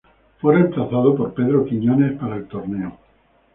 [0.39, 2.97] Fue reemplazado por Pedro Quiñónez para el torneo..